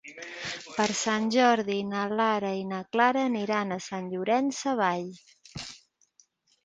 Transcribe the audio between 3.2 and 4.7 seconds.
aniran a Sant Llorenç